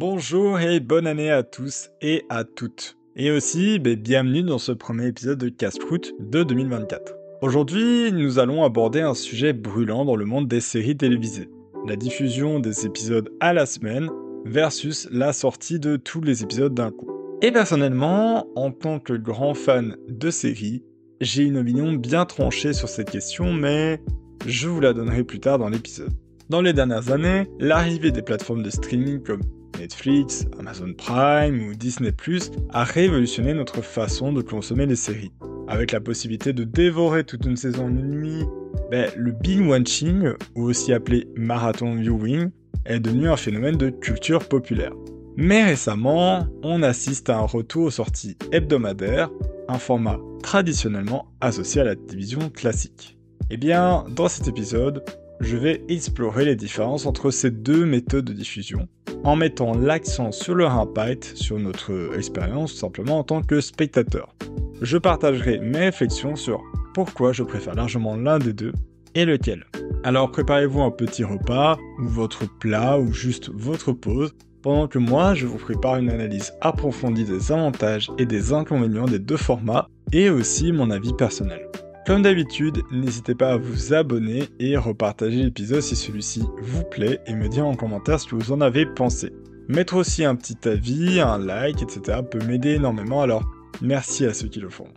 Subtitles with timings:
[0.00, 2.96] Bonjour et bonne année à tous et à toutes.
[3.16, 7.16] Et aussi, ben, bienvenue dans ce premier épisode de Casse-Croûte de 2024.
[7.42, 11.50] Aujourd'hui, nous allons aborder un sujet brûlant dans le monde des séries télévisées.
[11.84, 14.08] La diffusion des épisodes à la semaine
[14.44, 17.10] versus la sortie de tous les épisodes d'un coup.
[17.42, 20.84] Et personnellement, en tant que grand fan de séries,
[21.20, 24.00] j'ai une opinion bien tranchée sur cette question, mais
[24.46, 26.12] je vous la donnerai plus tard dans l'épisode.
[26.50, 29.42] Dans les dernières années, l'arrivée des plateformes de streaming comme
[29.78, 32.10] Netflix, Amazon Prime ou Disney⁇
[32.70, 35.32] a révolutionné notre façon de consommer les séries.
[35.68, 38.44] Avec la possibilité de dévorer toute une saison en une nuit,
[38.90, 42.50] ben, le binge watching, ou aussi appelé marathon viewing,
[42.86, 44.92] est devenu un phénomène de culture populaire.
[45.36, 49.30] Mais récemment, on assiste à un retour aux sorties hebdomadaires,
[49.68, 53.18] un format traditionnellement associé à la télévision classique.
[53.50, 55.04] Eh bien, dans cet épisode,
[55.40, 58.88] je vais explorer les différences entre ces deux méthodes de diffusion,
[59.24, 64.34] en mettant l'accent sur leur impact sur notre expérience simplement en tant que spectateur.
[64.80, 66.62] Je partagerai mes réflexions sur
[66.94, 68.72] pourquoi je préfère largement l'un des deux
[69.14, 69.64] et lequel.
[70.04, 75.34] Alors préparez-vous un petit repas, ou votre plat, ou juste votre pause, pendant que moi
[75.34, 80.30] je vous prépare une analyse approfondie des avantages et des inconvénients des deux formats, et
[80.30, 81.68] aussi mon avis personnel.
[82.08, 87.34] Comme d'habitude, n'hésitez pas à vous abonner et repartager l'épisode si celui-ci vous plaît et
[87.34, 89.30] me dire en commentaire ce que vous en avez pensé.
[89.68, 92.20] Mettre aussi un petit avis, un like, etc.
[92.30, 93.44] peut m'aider énormément, alors
[93.82, 94.88] merci à ceux qui le font.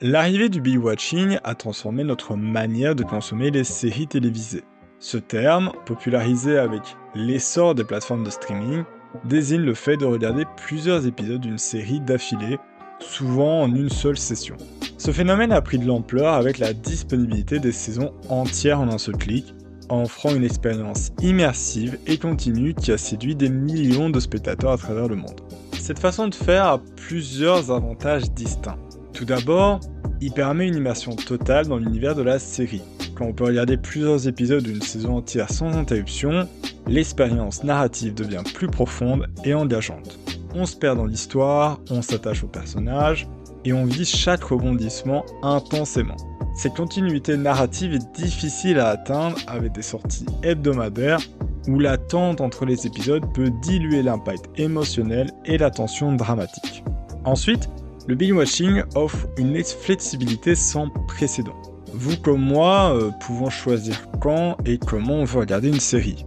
[0.00, 4.64] L'arrivée du binge-watching a transformé notre manière de consommer les séries télévisées.
[4.98, 6.82] Ce terme, popularisé avec
[7.14, 8.82] l'essor des plateformes de streaming,
[9.24, 12.58] désigne le fait de regarder plusieurs épisodes d'une série d'affilée,
[13.00, 14.56] souvent en une seule session.
[14.98, 19.16] Ce phénomène a pris de l'ampleur avec la disponibilité des saisons entières en un seul
[19.16, 19.54] clic,
[19.88, 24.78] en offrant une expérience immersive et continue qui a séduit des millions de spectateurs à
[24.78, 25.40] travers le monde.
[25.78, 28.78] Cette façon de faire a plusieurs avantages distincts.
[29.12, 29.80] Tout d'abord,
[30.20, 32.82] il permet une immersion totale dans l'univers de la série.
[33.14, 36.48] Quand on peut regarder plusieurs épisodes d'une saison entière sans interruption,
[36.86, 40.18] l'expérience narrative devient plus profonde et engageante.
[40.54, 43.28] On se perd dans l'histoire, on s'attache aux personnages,
[43.64, 46.16] et on vit chaque rebondissement intensément.
[46.54, 51.20] Cette continuité narrative est difficile à atteindre avec des sorties hebdomadaires
[51.68, 56.82] où l'attente entre les épisodes peut diluer l'impact émotionnel et la tension dramatique.
[57.24, 57.68] Ensuite,
[58.08, 61.71] le binge-watching offre une flexibilité sans précédent.
[61.92, 66.24] Vous comme moi euh, pouvons choisir quand et comment on veut regarder une série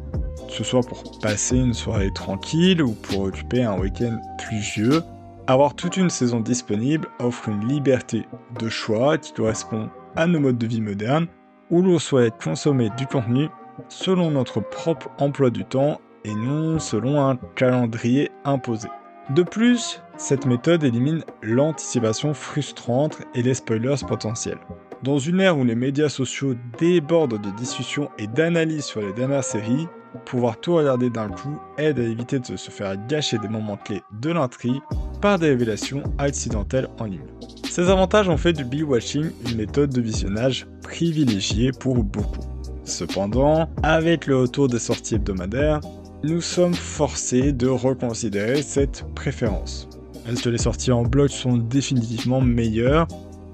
[0.56, 5.02] ce soit pour passer une soirée tranquille ou pour occuper un week-end pluvieux,
[5.48, 8.26] avoir toute une saison disponible offre une liberté
[8.60, 11.28] de choix qui correspond à nos modes de vie modernes,
[11.70, 13.50] où l'on souhaite consommer du contenu
[13.90, 18.88] selon notre propre emploi du temps et non selon un calendrier imposé.
[19.32, 24.60] De plus, cette méthode élimine l'anticipation frustrante et les spoilers potentiels.
[25.06, 29.44] Dans une ère où les médias sociaux débordent de discussions et d'analyses sur les dernières
[29.44, 29.88] séries,
[30.26, 34.02] pouvoir tout regarder d'un coup aide à éviter de se faire gâcher des moments clés
[34.20, 34.82] de l'intrigue
[35.22, 37.28] par des révélations accidentelles en ligne.
[37.70, 42.40] Ces avantages ont fait du binge-watching une méthode de visionnage privilégiée pour beaucoup.
[42.84, 45.82] Cependant, avec le retour des sorties hebdomadaires,
[46.24, 49.88] nous sommes forcés de reconsidérer cette préférence.
[50.28, 53.08] Est-ce que les sorties en bloc sont définitivement meilleures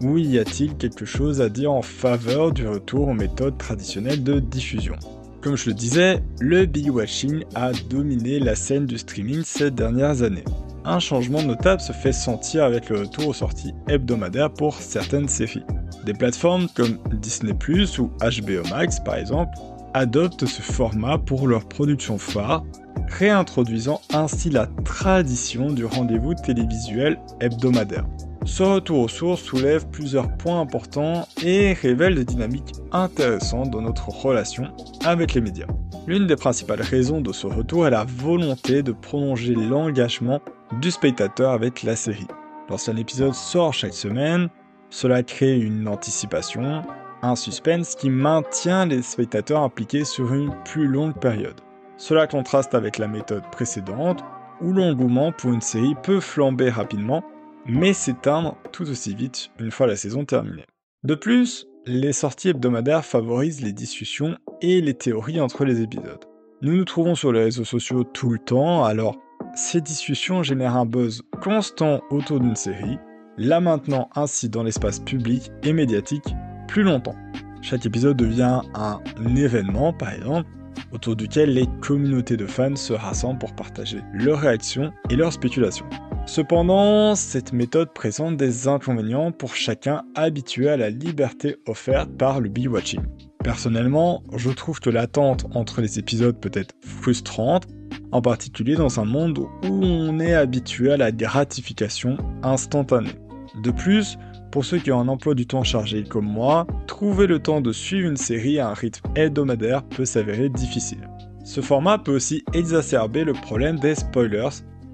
[0.03, 4.39] ou y a-t-il quelque chose à dire en faveur du retour aux méthodes traditionnelles de
[4.39, 4.95] diffusion?
[5.41, 10.44] Comme je le disais, le binge-watching a dominé la scène du streaming ces dernières années.
[10.85, 15.63] Un changement notable se fait sentir avec le retour aux sorties hebdomadaires pour certaines séries.
[16.06, 17.53] Des plateformes comme Disney⁇
[18.00, 19.57] ou HBO Max par exemple
[19.94, 22.63] adoptent ce format pour leurs productions phares,
[23.07, 28.06] réintroduisant ainsi la tradition du rendez-vous télévisuel hebdomadaire.
[28.44, 34.09] Ce retour aux sources soulève plusieurs points importants et révèle des dynamiques intéressantes dans notre
[34.09, 34.68] relation
[35.06, 35.68] avec les médias.
[36.07, 40.41] L'une des principales raisons de ce retour est la volonté de prolonger l'engagement
[40.79, 42.28] du spectateur avec la série.
[42.67, 44.49] Lorsqu'un épisode sort chaque semaine,
[44.90, 46.82] cela crée une anticipation,
[47.22, 51.61] un suspense qui maintient les spectateurs impliqués sur une plus longue période.
[51.97, 54.23] Cela contraste avec la méthode précédente,
[54.61, 57.23] où l'engouement pour une série peut flamber rapidement
[57.66, 60.66] mais s'éteindre tout aussi vite une fois la saison terminée.
[61.03, 66.25] De plus, les sorties hebdomadaires favorisent les discussions et les théories entre les épisodes.
[66.61, 69.17] Nous nous trouvons sur les réseaux sociaux tout le temps, alors
[69.55, 72.99] ces discussions génèrent un buzz constant autour d'une série,
[73.37, 76.35] la maintenant ainsi dans l'espace public et médiatique
[76.67, 77.16] plus longtemps.
[77.61, 78.99] Chaque épisode devient un
[79.35, 80.49] événement, par exemple,
[80.91, 85.85] autour duquel les communautés de fans se rassemblent pour partager leurs réactions et leurs spéculations.
[86.26, 92.47] Cependant, cette méthode présente des inconvénients pour chacun habitué à la liberté offerte par le
[92.47, 93.02] binge-watching.
[93.44, 97.68] Personnellement, je trouve que l'attente entre les épisodes peut être frustrante,
[98.12, 103.16] en particulier dans un monde où on est habitué à la gratification instantanée.
[103.64, 104.18] De plus,
[104.52, 107.72] pour ceux qui ont un emploi du temps chargé comme moi, trouver le temps de
[107.72, 111.09] suivre une série à un rythme hebdomadaire peut s'avérer difficile.
[111.44, 114.50] Ce format peut aussi exacerber le problème des spoilers,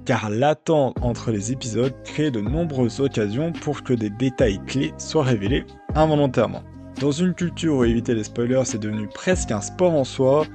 [0.08, 5.26] car l'attente entre les épisodes crée de nombreuses occasions pour que des détails clés soient
[5.26, 5.66] révélés
[5.96, 6.64] involontairement.
[7.02, 10.46] Dans une culture où éviter les spoilers est devenu presque un sport en soi,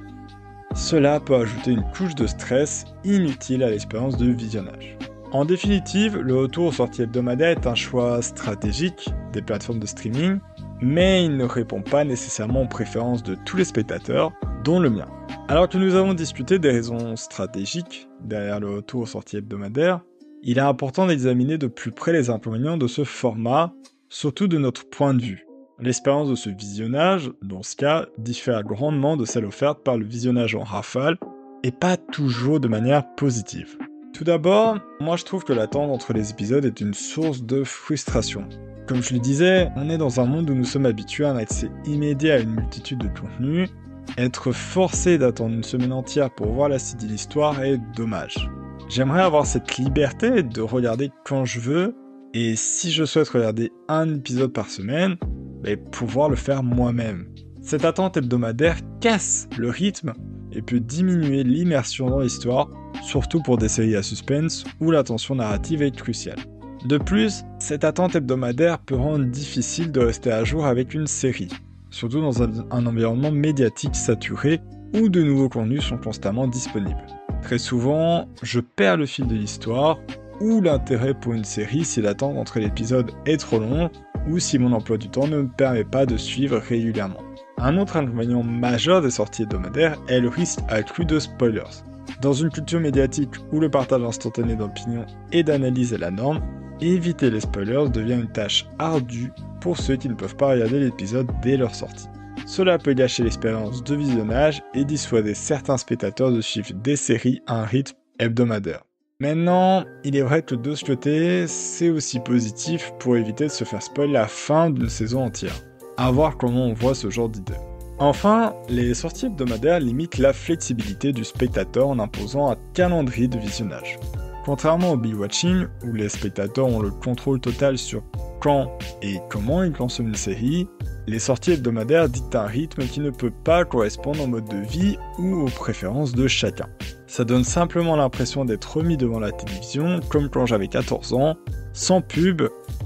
[0.73, 4.97] cela peut ajouter une couche de stress inutile à l'expérience de visionnage.
[5.31, 10.39] En définitive, le retour aux sorties hebdomadaires est un choix stratégique des plateformes de streaming,
[10.83, 14.33] mais il ne répond pas nécessairement aux préférences de tous les spectateurs,
[14.63, 15.07] dont le mien.
[15.47, 20.01] Alors que nous avons discuté des raisons stratégiques derrière le retour aux sorties hebdomadaires,
[20.43, 23.73] il est important d'examiner de plus près les inconvénients de ce format,
[24.09, 25.47] surtout de notre point de vue.
[25.79, 30.55] L'expérience de ce visionnage, dans ce cas, diffère grandement de celle offerte par le visionnage
[30.55, 31.17] en rafale,
[31.63, 33.77] et pas toujours de manière positive.
[34.13, 38.47] Tout d'abord, moi je trouve que l'attente entre les épisodes est une source de frustration.
[38.87, 41.37] Comme je le disais, on est dans un monde où nous sommes habitués à un
[41.37, 43.69] accès immédiat à une multitude de contenus.
[44.17, 48.49] Être forcé d'attendre une semaine entière pour voir la suite l'histoire est dommage.
[48.89, 51.95] J'aimerais avoir cette liberté de regarder quand je veux,
[52.33, 55.15] et si je souhaite regarder un épisode par semaine,
[55.63, 57.27] bah, pouvoir le faire moi-même.
[57.61, 60.13] Cette attente hebdomadaire casse le rythme
[60.51, 62.69] et peut diminuer l'immersion dans l'histoire
[63.01, 66.39] surtout pour des séries à suspense où la tension narrative est cruciale.
[66.85, 71.47] De plus, cette attente hebdomadaire peut rendre difficile de rester à jour avec une série,
[71.89, 74.59] surtout dans un, environnement médiatique saturé
[74.93, 77.07] où de nouveaux contenus sont constamment disponibles.
[77.41, 79.97] Très souvent, je perds le fil de l'histoire
[80.41, 83.89] ou l'intérêt pour une série si l'attente entre l'épisode est trop longue
[84.27, 87.21] ou si mon emploi du temps ne me permet pas de suivre régulièrement.
[87.59, 91.83] Un autre inconvénient majeur des sorties hebdomadaires est le risque accru de spoilers.
[92.21, 96.41] Dans une culture médiatique où le partage instantané d'opinions et d'analyse est la norme,
[96.81, 99.31] éviter les spoilers devient une tâche ardue
[99.61, 102.07] pour ceux qui ne peuvent pas regarder l'épisode dès leur sortie.
[102.45, 107.61] Cela peut gâcher l'expérience de visionnage et dissuader certains spectateurs de suivre des séries à
[107.61, 108.83] un rythme hebdomadaire.
[109.19, 113.63] Maintenant, il est vrai que de ce côté, c'est aussi positif pour éviter de se
[113.63, 115.55] faire spoiler la fin d'une saison entière.
[115.97, 117.53] À voir comment on voit ce genre d'idée.
[117.99, 123.97] Enfin, les sorties hebdomadaires limitent la flexibilité du spectateur en imposant un calendrier de visionnage.
[124.45, 128.03] Contrairement au binge-watching, où les spectateurs ont le contrôle total sur
[128.41, 130.67] quand et comment ils consomment une série,
[131.07, 134.97] les sorties hebdomadaires dictent un rythme qui ne peut pas correspondre au mode de vie
[135.17, 136.67] ou aux préférences de chacun.
[137.07, 141.37] Ça donne simplement l'impression d'être remis devant la télévision, comme quand j'avais 14 ans,
[141.71, 142.41] sans pub,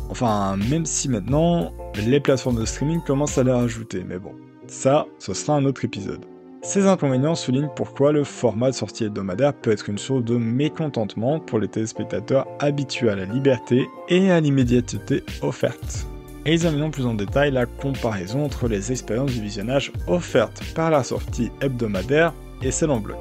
[0.10, 4.34] enfin même si maintenant les plateformes de streaming commencent à les rajouter, mais bon.
[4.68, 6.26] Ça, ce sera un autre épisode.
[6.68, 11.40] Ces inconvénients soulignent pourquoi le format de sortie hebdomadaire peut être une source de mécontentement
[11.40, 16.06] pour les téléspectateurs habitués à la liberté et à l'immédiateté offerte.
[16.44, 21.52] Examinons plus en détail la comparaison entre les expériences du visionnage offertes par la sortie
[21.62, 23.18] hebdomadaire et celle en bloc.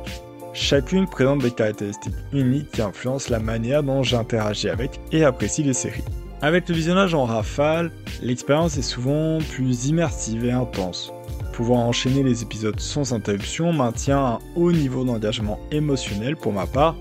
[0.53, 5.73] Chacune présente des caractéristiques uniques qui influencent la manière dont j'interagis avec et apprécie les
[5.73, 6.03] séries.
[6.43, 11.13] Avec le visionnage en rafale, l'expérience est souvent plus immersive et intense.
[11.57, 16.97] Pouvoir enchaîner les épisodes sans interruption maintient un haut niveau d'engagement émotionnel pour ma part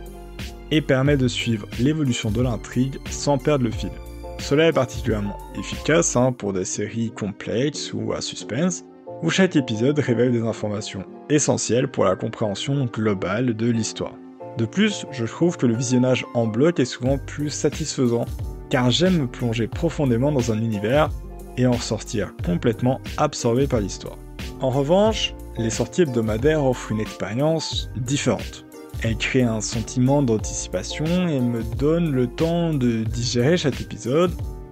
[0.71, 3.91] et permet de suivre l'évolution de l'intrigue sans perdre le fil.
[4.39, 8.85] Cela est particulièrement efficace hein, pour des séries complexes ou à suspense,
[9.21, 14.15] où chaque épisode révèle des informations essentielles pour la compréhension globale de l'histoire.
[14.57, 18.23] De plus, je trouve que le visionnage en bloc est souvent plus satisfaisant,
[18.69, 21.09] car j'aime me plonger profondément dans un univers
[21.57, 24.17] et en ressortir complètement absorbé par l'histoire.
[24.65, 28.65] En revanche, les sorties hebdomadaires offrent une expérience différente.
[29.03, 34.31] Elles créent un sentiment d'anticipation et me donnent le temps de digérer chaque épisode,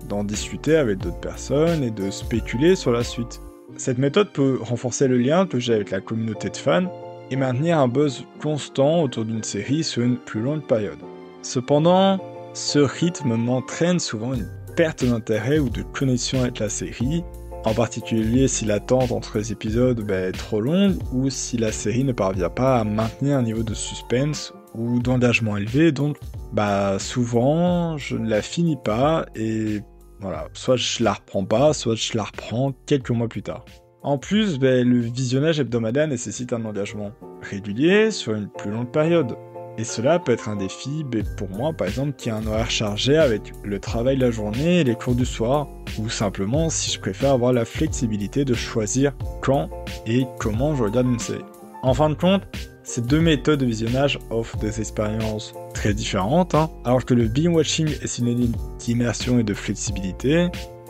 [0.09, 3.39] d'en discuter avec d'autres personnes et de spéculer sur la suite.
[3.77, 6.91] Cette méthode peut renforcer le lien que j'ai avec la communauté de fans
[7.29, 10.97] et maintenir un buzz constant autour d'une série sur une plus longue période.
[11.43, 12.19] Cependant,
[12.55, 17.23] ce rythme m'entraîne souvent une perte d'intérêt ou de connexion avec la série,
[17.65, 22.03] en particulier si l'attente entre les épisodes bah, est trop longue ou si la série
[22.03, 26.17] ne parvient pas à maintenir un niveau de suspense ou d'engagement élevé, donc
[26.51, 29.81] bah souvent je ne la finis pas et
[30.19, 33.65] voilà, soit je la reprends pas, soit je la reprends quelques mois plus tard.
[34.03, 39.35] En plus, ben, le visionnage hebdomadaire nécessite un engagement régulier sur une plus longue période.
[39.77, 41.03] Et cela peut être un défi
[41.35, 44.83] pour moi, par exemple, qui a un horaire chargé avec le travail la journée et
[44.83, 49.69] les cours du soir, ou simplement si je préfère avoir la flexibilité de choisir quand
[50.05, 51.45] et comment je regarde une série.
[51.81, 52.43] En fin de compte,
[52.83, 56.69] ces deux méthodes de visionnage offrent des expériences très différentes, hein.
[56.85, 60.49] alors que le binge-watching est synonyme d'immersion et de flexibilité,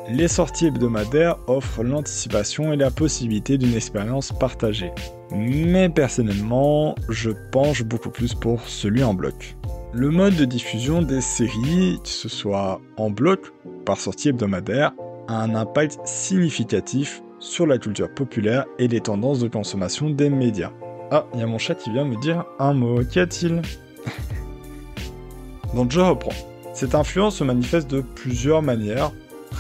[0.10, 4.92] les sorties hebdomadaires offrent l'anticipation et la possibilité d'une expérience partagée.
[5.32, 9.56] Mais personnellement, je penche beaucoup plus pour celui en bloc.
[9.94, 14.92] Le mode de diffusion des séries, que ce soit en bloc ou par sortie hebdomadaire,
[15.28, 20.72] a un impact significatif sur la culture populaire et les tendances de consommation des médias.
[21.12, 23.04] Ah, il y a mon chat qui vient me dire un mot.
[23.04, 23.62] Qu'y a-t-il?
[25.76, 26.34] Donc je reprends.
[26.74, 29.12] Cette influence se manifeste de plusieurs manières,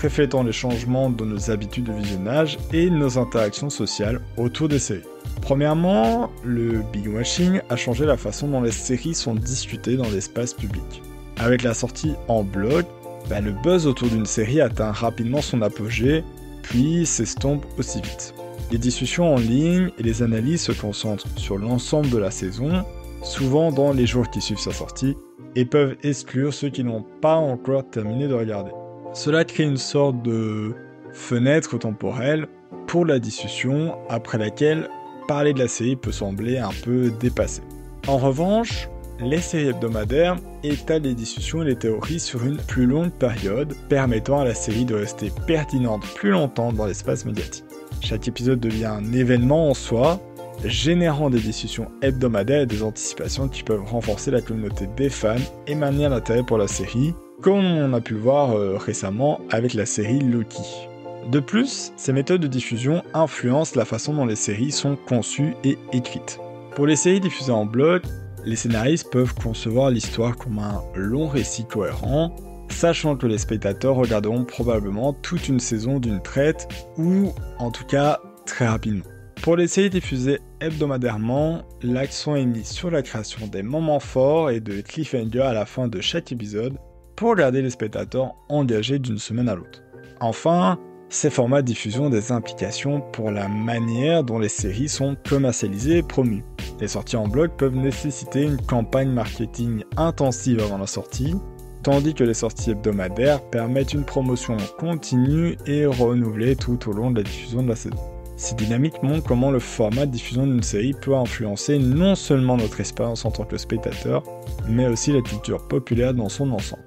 [0.02, 5.04] reflétant les changements dans nos habitudes de visionnage et nos interactions sociales autour des séries.
[5.42, 10.54] Premièrement, le big watching a changé la façon dont les séries sont discutées dans l'espace
[10.54, 11.02] public.
[11.38, 12.86] Avec la sortie en blog,
[13.30, 16.24] bah, le buzz autour d'une série atteint rapidement son apogée,
[16.62, 18.34] puis s'estompe aussi vite.
[18.72, 22.84] Les discussions en ligne et les analyses se concentrent sur l'ensemble de la saison,
[23.24, 25.16] souvent dans les jours qui suivent sa sortie,
[25.56, 28.72] et peuvent exclure ceux qui n'ont pas encore terminé de regarder.
[29.14, 30.74] Cela crée une sorte de
[31.14, 32.48] fenêtre temporelle
[32.88, 34.90] pour la discussion après laquelle
[35.28, 37.62] parler de la série peut sembler un peu dépassé.
[38.08, 38.90] En revanche,
[39.20, 44.40] les séries hebdomadaires étalent les discussions et les théories sur une plus longue période, permettant
[44.40, 47.64] à la série de rester pertinente plus longtemps dans l'espace médiatique.
[48.02, 50.20] Chaque épisode devient un événement en soi,
[50.66, 55.36] générant des discussions hebdomadaires et des anticipations qui peuvent renforcer la communauté des fans
[55.68, 59.86] et maintenir l'intérêt pour la série, comme on a pu voir euh, récemment avec la
[59.86, 60.88] série Loki.
[61.32, 65.78] De plus, ces méthodes de diffusion influencent la façon dont les séries sont conçues et
[65.94, 66.40] écrites.
[66.76, 68.04] Pour les séries diffusées en bloc,
[68.46, 72.36] les scénaristes peuvent concevoir l'histoire comme un long récit cohérent,
[72.70, 78.20] sachant que les spectateurs regarderont probablement toute une saison d'une traite, ou en tout cas
[78.46, 79.06] très rapidement.
[79.42, 84.60] Pour les séries diffusées hebdomadairement, l'accent est mis sur la création des moments forts et
[84.60, 86.78] de cliffhanger à la fin de chaque épisode,
[87.16, 89.84] pour garder les spectateurs engagés d'une semaine à l'autre.
[90.20, 90.80] Enfin,
[91.10, 95.98] ces formats de diffusion ont des implications pour la manière dont les séries sont commercialisées
[95.98, 96.44] et promues.
[96.80, 101.36] Les sorties en bloc peuvent nécessiter une campagne marketing intensive avant la sortie,
[101.84, 107.18] tandis que les sorties hebdomadaires permettent une promotion continue et renouvelée tout au long de
[107.18, 107.98] la diffusion de la saison.
[108.36, 112.80] Ces dynamiques montrent comment le format de diffusion d'une série peut influencer non seulement notre
[112.80, 114.24] expérience en tant que spectateur,
[114.68, 116.84] mais aussi la culture populaire dans son ensemble.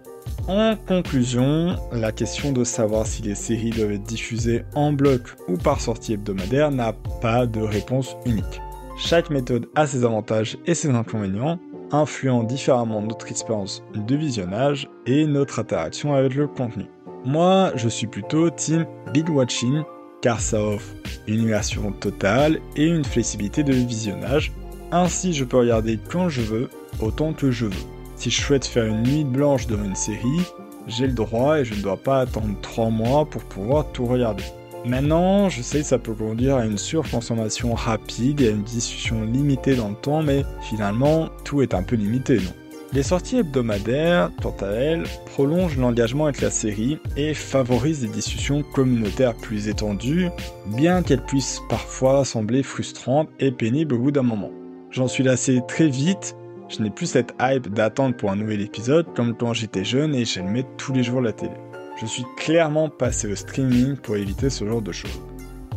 [0.49, 5.57] En conclusion, la question de savoir si les séries doivent être diffusées en bloc ou
[5.57, 8.61] par sortie hebdomadaire n'a pas de réponse unique.
[8.97, 11.59] Chaque méthode a ses avantages et ses inconvénients,
[11.91, 16.85] influant différemment notre expérience de visionnage et notre interaction avec le contenu.
[17.25, 19.83] Moi, je suis plutôt team big watching
[20.23, 20.95] car ça offre
[21.26, 24.53] une immersion totale et une flexibilité de visionnage.
[24.93, 27.96] Ainsi, je peux regarder quand je veux, autant que je veux.
[28.17, 30.43] Si je souhaite faire une nuit blanche dans une série,
[30.89, 34.45] j'ai le droit et je ne dois pas attendre 3 mois pour pouvoir tout regarder.
[34.85, 39.23] Maintenant, je sais que ça peut conduire à une surconsommation rapide et à une discussion
[39.25, 42.53] limitée dans le temps, mais finalement, tout est un peu limité, non?
[42.93, 48.63] Les sorties hebdomadaires, quant à elles, prolongent l'engagement avec la série et favorisent des discussions
[48.63, 50.29] communautaires plus étendues,
[50.67, 54.53] bien qu'elles puissent parfois sembler frustrantes et pénibles au bout d'un moment.
[54.93, 56.37] J'en suis lassé très vite
[56.69, 60.25] je n'ai plus cette hype d'attendre pour un nouvel épisode comme quand j'étais jeune et
[60.25, 61.53] j'aimais tous les jours la télé.
[62.01, 65.21] Je suis clairement passé au streaming pour éviter ce genre de choses.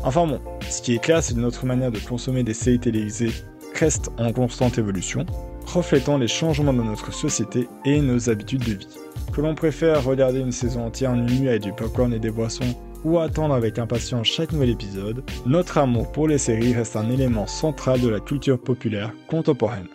[0.03, 3.31] Enfin bon, ce qui est clair, c'est que notre manière de consommer des séries télévisées
[3.75, 5.25] reste en constante évolution,
[5.65, 8.88] reflétant les changements de notre société et nos habitudes de vie.
[9.34, 12.75] Que l'on préfère regarder une saison entière en nuit avec du popcorn et des boissons
[13.05, 17.48] ou attendre avec impatience chaque nouvel épisode, notre amour pour les séries reste un élément
[17.48, 19.88] central de la culture populaire contemporaine.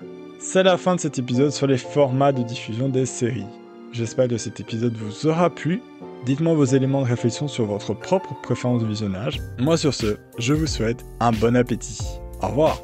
[0.46, 3.46] C'est la fin de cet épisode sur les formats de diffusion des séries.
[3.92, 5.80] J'espère que cet épisode vous aura plu.
[6.26, 9.40] Dites-moi vos éléments de réflexion sur votre propre préférence de visionnage.
[9.58, 11.98] Moi sur ce, je vous souhaite un bon appétit.
[12.42, 12.78] Au revoir